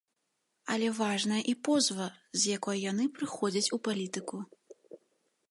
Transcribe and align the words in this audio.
Але 0.75 0.87
важная 0.99 1.37
і 1.53 1.55
позва, 1.69 2.07
з 2.39 2.57
якой 2.57 2.83
яны 2.91 3.05
прыходзяць 3.19 3.67
у 3.79 3.81
палітыку. 3.91 4.35